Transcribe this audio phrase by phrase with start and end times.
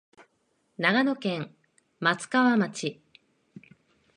[0.79, 1.53] 長野県
[1.99, 3.03] 松川町